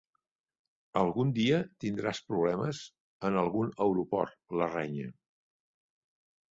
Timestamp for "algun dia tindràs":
1.01-2.23